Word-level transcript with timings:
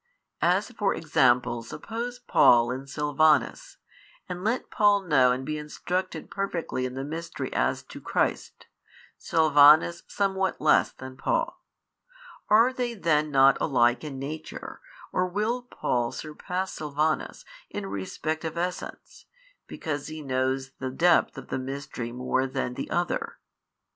As 0.41 0.71
for 0.71 0.95
example 0.95 1.61
suppose 1.61 2.17
Paul 2.17 2.71
and 2.71 2.89
Silvanus; 2.89 3.77
and 4.27 4.43
let 4.43 4.71
Paul 4.71 5.01
know 5.03 5.31
and 5.31 5.45
be 5.45 5.59
instructed 5.59 6.31
perfectly 6.31 6.87
in 6.87 6.95
the 6.95 7.03
mystery 7.03 7.53
as 7.53 7.83
to 7.83 8.01
Christ, 8.01 8.65
Silvanus 9.19 10.01
somewhat 10.07 10.59
less 10.59 10.91
than 10.91 11.17
Paul. 11.17 11.63
Are 12.49 12.73
they 12.73 12.95
then 12.95 13.29
not 13.29 13.61
alike 13.61 14.03
in 14.03 14.17
nature 14.17 14.81
or 15.11 15.27
will 15.27 15.61
Paul 15.61 16.11
surpass 16.11 16.73
Silvanus 16.73 17.45
in 17.69 17.85
respect 17.85 18.43
of 18.43 18.57
essence, 18.57 19.25
because 19.67 20.07
he 20.07 20.23
knows 20.23 20.71
the 20.79 20.89
depth 20.89 21.37
of 21.37 21.49
the 21.49 21.59
mystery 21.59 22.11
more 22.11 22.47
than 22.47 22.73
the 22.73 22.89
other? 22.89 23.37